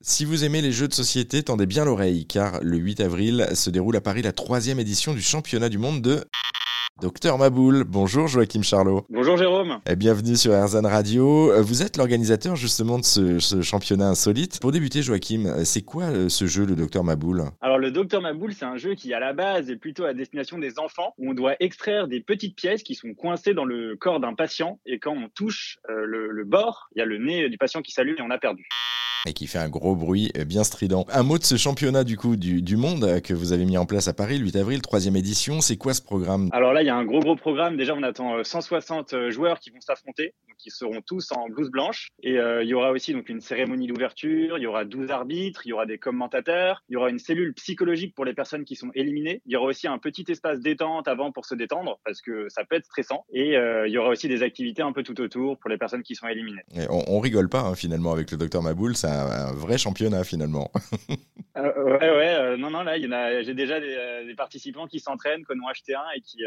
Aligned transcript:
Si 0.00 0.24
vous 0.24 0.44
aimez 0.44 0.62
les 0.62 0.70
jeux 0.70 0.86
de 0.86 0.92
société, 0.92 1.42
tendez 1.42 1.66
bien 1.66 1.84
l'oreille, 1.84 2.24
car 2.24 2.60
le 2.62 2.76
8 2.76 3.00
avril 3.00 3.48
se 3.54 3.68
déroule 3.68 3.96
à 3.96 4.00
Paris 4.00 4.22
la 4.22 4.30
troisième 4.30 4.78
édition 4.78 5.12
du 5.12 5.20
championnat 5.20 5.68
du 5.68 5.78
monde 5.78 6.02
de 6.02 6.24
Docteur 7.02 7.36
Maboul. 7.36 7.82
Bonjour 7.82 8.28
Joachim 8.28 8.62
Charlot. 8.62 9.04
Bonjour 9.10 9.36
Jérôme. 9.36 9.80
Et 9.90 9.96
bienvenue 9.96 10.36
sur 10.36 10.52
Erzan 10.54 10.86
Radio. 10.86 11.50
Vous 11.64 11.82
êtes 11.82 11.96
l'organisateur 11.96 12.54
justement 12.54 13.00
de 13.00 13.04
ce, 13.04 13.60
championnat 13.60 14.06
insolite. 14.06 14.60
Pour 14.60 14.70
débuter 14.70 15.02
Joachim, 15.02 15.64
c'est 15.64 15.82
quoi 15.82 16.04
euh, 16.04 16.28
ce 16.28 16.46
jeu, 16.46 16.64
le 16.64 16.76
Docteur 16.76 17.02
Maboul? 17.02 17.42
Alors 17.60 17.78
le 17.78 17.90
Docteur 17.90 18.22
Maboul, 18.22 18.54
c'est 18.54 18.66
un 18.66 18.76
jeu 18.76 18.94
qui 18.94 19.12
à 19.14 19.18
la 19.18 19.32
base 19.32 19.68
est 19.68 19.76
plutôt 19.76 20.04
à 20.04 20.14
destination 20.14 20.58
des 20.58 20.78
enfants, 20.78 21.12
où 21.18 21.30
on 21.30 21.34
doit 21.34 21.56
extraire 21.58 22.06
des 22.06 22.20
petites 22.20 22.54
pièces 22.54 22.84
qui 22.84 22.94
sont 22.94 23.14
coincées 23.14 23.52
dans 23.52 23.64
le 23.64 23.96
corps 23.96 24.20
d'un 24.20 24.34
patient, 24.34 24.78
et 24.86 25.00
quand 25.00 25.16
on 25.16 25.28
touche 25.28 25.78
euh, 25.90 26.04
le, 26.04 26.30
le 26.30 26.44
bord, 26.44 26.88
il 26.94 27.00
y 27.00 27.02
a 27.02 27.04
le 27.04 27.18
nez 27.18 27.48
du 27.48 27.58
patient 27.58 27.82
qui 27.82 27.90
s'allume 27.90 28.14
et 28.16 28.22
on 28.22 28.30
a 28.30 28.38
perdu 28.38 28.68
et 29.26 29.32
qui 29.32 29.46
fait 29.46 29.58
un 29.58 29.68
gros 29.68 29.96
bruit 29.96 30.30
euh, 30.36 30.44
bien 30.44 30.64
strident. 30.64 31.04
Un 31.10 31.22
mot 31.22 31.38
de 31.38 31.44
ce 31.44 31.56
championnat 31.56 32.04
du 32.04 32.16
coup 32.16 32.36
du, 32.36 32.62
du 32.62 32.76
monde 32.76 33.04
euh, 33.04 33.20
que 33.20 33.34
vous 33.34 33.52
avez 33.52 33.64
mis 33.64 33.78
en 33.78 33.86
place 33.86 34.08
à 34.08 34.14
Paris 34.14 34.38
le 34.38 34.44
8 34.44 34.56
avril, 34.56 34.82
troisième 34.82 35.16
édition. 35.16 35.60
C'est 35.60 35.76
quoi 35.76 35.94
ce 35.94 36.02
programme? 36.02 36.48
Alors 36.52 36.72
là, 36.72 36.82
il 36.82 36.86
y 36.86 36.90
a 36.90 36.96
un 36.96 37.04
gros 37.04 37.20
gros 37.20 37.36
programme. 37.36 37.76
Déjà, 37.76 37.94
on 37.94 38.02
attend 38.02 38.42
160 38.42 39.12
euh, 39.12 39.30
joueurs 39.30 39.60
qui 39.60 39.70
vont 39.70 39.80
s'affronter, 39.80 40.34
qui 40.58 40.70
seront 40.70 41.00
tous 41.06 41.30
en 41.32 41.48
blouse 41.48 41.70
blanche. 41.70 42.10
Et 42.22 42.34
il 42.34 42.68
y 42.68 42.74
aura 42.74 42.90
aussi 42.90 43.12
donc 43.12 43.28
une 43.28 43.40
cérémonie 43.40 43.86
d'ouverture. 43.86 44.58
Il 44.58 44.62
y 44.62 44.66
aura 44.66 44.84
12 44.84 45.10
arbitres, 45.10 45.62
il 45.64 45.68
y 45.70 45.72
aura 45.72 45.86
des 45.86 45.98
commentateurs, 45.98 46.82
il 46.88 46.94
y 46.94 46.96
aura 46.96 47.10
une 47.10 47.20
cellule 47.20 47.54
psychologique 47.54 48.14
pour 48.14 48.24
les 48.24 48.34
personnes 48.34 48.64
qui 48.64 48.74
sont 48.74 48.90
éliminées. 48.94 49.40
Il 49.46 49.52
y 49.52 49.56
aura 49.56 49.66
aussi 49.66 49.86
un 49.86 49.98
petit 49.98 50.24
espace 50.28 50.60
détente 50.60 51.06
avant 51.06 51.30
pour 51.30 51.46
se 51.46 51.54
détendre 51.54 52.00
parce 52.04 52.20
que 52.20 52.48
ça 52.48 52.64
peut 52.64 52.76
être 52.76 52.86
stressant. 52.86 53.24
Et 53.32 53.54
il 53.54 53.92
y 53.92 53.98
aura 53.98 54.10
aussi 54.10 54.26
des 54.28 54.42
activités 54.42 54.82
un 54.82 54.92
peu 54.92 55.04
tout 55.04 55.20
autour 55.20 55.58
pour 55.58 55.70
les 55.70 55.78
personnes 55.78 56.02
qui 56.02 56.16
sont 56.16 56.26
éliminées. 56.26 56.62
on, 56.90 57.04
on, 57.06 57.20
rigole 57.20 57.48
pas 57.48 57.60
hein, 57.60 57.74
finalement 57.74 58.12
avec 58.12 58.30
le 58.32 58.36
docteur 58.36 58.62
Maboul. 58.62 58.96
Ça 58.96 59.17
un, 59.18 59.52
vrai 59.52 59.78
championnat 59.78 60.24
finalement. 60.24 60.70
Euh, 61.58 61.98
ouais, 61.98 62.10
ouais, 62.10 62.34
euh, 62.34 62.56
non, 62.56 62.70
non, 62.70 62.82
là, 62.82 62.96
il 62.96 63.04
y 63.04 63.08
en 63.08 63.12
a, 63.12 63.42
j'ai 63.42 63.54
déjà 63.54 63.80
des, 63.80 63.94
euh, 63.98 64.34
participants 64.36 64.86
qui 64.86 65.00
s'entraînent, 65.00 65.44
qui 65.44 65.52
en 65.52 65.64
ont 65.64 65.68
acheté 65.68 65.94
un 65.94 66.04
et 66.16 66.20
qui, 66.20 66.38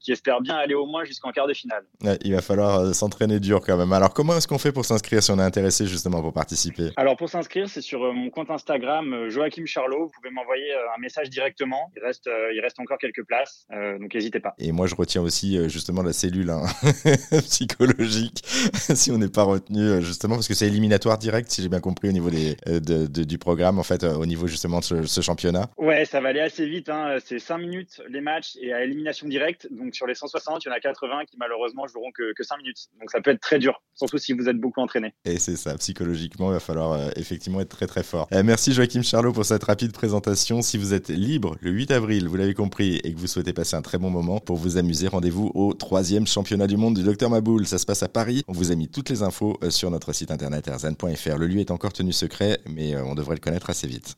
qui 0.00 0.12
espèrent 0.12 0.40
bien 0.40 0.56
aller 0.56 0.74
au 0.74 0.86
moins 0.86 1.04
jusqu'en 1.04 1.30
quart 1.30 1.46
de 1.46 1.54
finale. 1.54 1.84
il 2.22 2.34
va 2.34 2.42
falloir 2.42 2.94
s'entraîner 2.94 3.40
dur 3.40 3.60
quand 3.64 3.76
même. 3.76 3.92
Alors, 3.92 4.12
comment 4.12 4.36
est-ce 4.36 4.46
qu'on 4.46 4.58
fait 4.58 4.72
pour 4.72 4.84
s'inscrire 4.84 5.22
si 5.22 5.30
on 5.30 5.38
est 5.38 5.42
intéressé 5.42 5.86
justement 5.86 6.20
pour 6.20 6.32
participer? 6.32 6.90
Alors, 6.96 7.16
pour 7.16 7.28
s'inscrire, 7.28 7.68
c'est 7.68 7.80
sur 7.80 8.12
mon 8.12 8.30
compte 8.30 8.50
Instagram, 8.50 9.28
Joachim 9.28 9.64
Charlot. 9.64 10.06
Vous 10.06 10.10
pouvez 10.10 10.30
m'envoyer 10.30 10.72
un 10.72 11.00
message 11.00 11.30
directement. 11.30 11.90
Il 11.96 12.02
reste, 12.02 12.28
il 12.52 12.60
reste 12.60 12.78
encore 12.78 12.98
quelques 12.98 13.24
places, 13.24 13.66
donc 14.00 14.12
n'hésitez 14.14 14.40
pas. 14.40 14.54
Et 14.58 14.72
moi, 14.72 14.86
je 14.86 14.94
retiens 14.94 15.22
aussi 15.22 15.68
justement 15.70 16.02
la 16.02 16.12
cellule 16.12 16.50
hein, 16.50 16.64
psychologique 17.44 18.42
si 18.44 19.10
on 19.10 19.18
n'est 19.18 19.28
pas 19.28 19.44
retenu 19.44 20.02
justement 20.02 20.34
parce 20.34 20.48
que 20.48 20.54
c'est 20.54 20.66
éliminatoire 20.66 21.18
direct, 21.18 21.50
si 21.50 21.62
j'ai 21.62 21.68
bien 21.68 21.80
compris 21.80 22.08
au 22.08 22.12
niveau 22.12 22.30
des, 22.30 22.56
de, 22.66 23.06
du 23.06 23.38
programme, 23.38 23.78
en 23.78 23.82
fait, 23.82 24.04
au 24.04 24.26
niveau 24.26 24.46
justement 24.50 24.80
de 24.80 25.06
ce, 25.06 25.20
championnat 25.20 25.70
Ouais, 25.76 26.04
ça 26.04 26.20
va 26.20 26.28
aller 26.28 26.40
assez 26.40 26.66
vite. 26.66 26.88
Hein. 26.88 27.18
C'est 27.24 27.38
5 27.38 27.58
minutes 27.58 28.02
les 28.08 28.20
matchs 28.20 28.56
et 28.60 28.72
à 28.72 28.84
élimination 28.84 29.28
directe. 29.28 29.68
Donc 29.70 29.94
sur 29.94 30.06
les 30.06 30.14
160, 30.14 30.64
il 30.64 30.68
y 30.68 30.70
en 30.70 30.74
a 30.74 30.80
80 30.80 31.24
qui 31.26 31.36
malheureusement 31.38 31.86
joueront 31.86 32.10
que, 32.12 32.32
que 32.34 32.42
5 32.42 32.58
minutes. 32.58 32.88
Donc 32.98 33.10
ça 33.10 33.20
peut 33.20 33.30
être 33.30 33.40
très 33.40 33.58
dur, 33.58 33.82
surtout 33.94 34.18
si 34.18 34.32
vous 34.32 34.48
êtes 34.48 34.58
beaucoup 34.58 34.80
entraîné. 34.80 35.14
Et 35.24 35.38
c'est 35.38 35.56
ça, 35.56 35.76
psychologiquement, 35.78 36.50
il 36.50 36.54
va 36.54 36.60
falloir 36.60 36.92
euh, 36.92 37.10
effectivement 37.16 37.60
être 37.60 37.68
très 37.68 37.86
très 37.86 38.02
fort. 38.02 38.28
Euh, 38.32 38.42
merci 38.44 38.72
Joachim 38.72 39.02
Charlot 39.02 39.32
pour 39.32 39.44
cette 39.44 39.64
rapide 39.64 39.92
présentation. 39.92 40.62
Si 40.62 40.78
vous 40.78 40.94
êtes 40.94 41.08
libre 41.08 41.56
le 41.60 41.70
8 41.70 41.90
avril, 41.90 42.28
vous 42.28 42.36
l'avez 42.36 42.54
compris, 42.54 43.00
et 43.04 43.12
que 43.12 43.18
vous 43.18 43.26
souhaitez 43.26 43.52
passer 43.52 43.76
un 43.76 43.82
très 43.82 43.98
bon 43.98 44.10
moment 44.10 44.40
pour 44.40 44.56
vous 44.56 44.76
amuser, 44.76 45.08
rendez-vous 45.08 45.50
au 45.54 45.74
troisième 45.74 46.26
championnat 46.26 46.66
du 46.66 46.76
monde 46.76 46.94
du 46.94 47.02
Docteur 47.02 47.30
Maboul. 47.30 47.66
Ça 47.66 47.78
se 47.78 47.86
passe 47.86 48.02
à 48.02 48.08
Paris. 48.08 48.42
On 48.48 48.52
vous 48.52 48.72
a 48.72 48.74
mis 48.74 48.88
toutes 48.88 49.10
les 49.10 49.22
infos 49.22 49.58
euh, 49.62 49.70
sur 49.70 49.90
notre 49.90 50.12
site 50.12 50.30
internet 50.30 50.68
erzan.fr. 50.68 51.38
Le 51.38 51.46
lieu 51.46 51.60
est 51.60 51.70
encore 51.70 51.92
tenu 51.92 52.12
secret, 52.12 52.58
mais 52.68 52.96
on 52.96 53.14
devrait 53.14 53.36
le 53.36 53.40
connaître 53.40 53.70
assez 53.70 53.86
vite. 53.86 54.08